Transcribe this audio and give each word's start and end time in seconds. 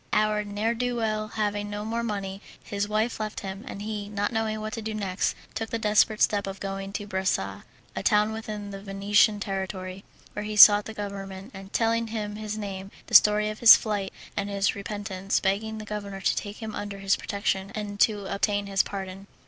Our 0.13 0.43
ne'er 0.43 0.73
do 0.73 0.95
well 0.95 1.27
having 1.27 1.69
no 1.69 1.85
more 1.85 2.01
money, 2.01 2.41
his 2.63 2.89
wife 2.89 3.19
left 3.19 3.41
him, 3.41 3.63
and 3.67 3.83
he, 3.83 4.09
not 4.09 4.31
knowing 4.33 4.59
what 4.59 4.73
to 4.73 4.81
do 4.81 4.95
next, 4.95 5.35
took 5.53 5.69
the 5.69 5.77
desperate 5.77 6.23
step 6.23 6.47
of 6.47 6.59
going 6.59 6.91
to 6.93 7.05
Bressa, 7.05 7.65
a 7.95 8.01
town 8.01 8.31
within 8.31 8.71
the 8.71 8.81
Venetian 8.81 9.39
territory, 9.39 10.03
where 10.33 10.41
he 10.43 10.55
sought 10.55 10.85
the 10.85 10.95
governor, 10.95 11.45
telling 11.71 12.07
him 12.07 12.35
his 12.37 12.57
name, 12.57 12.89
the 13.05 13.13
story 13.13 13.47
of 13.51 13.59
his 13.59 13.75
flight, 13.77 14.11
and 14.35 14.49
his 14.49 14.73
repentance, 14.73 15.39
begging 15.39 15.77
the 15.77 15.85
governor 15.85 16.19
to 16.19 16.35
take 16.35 16.63
him 16.63 16.73
under 16.73 16.97
his 16.97 17.15
protection 17.15 17.71
and 17.75 17.99
to 17.99 18.25
obtain 18.25 18.65
his 18.65 18.81
pardon. 18.81 19.27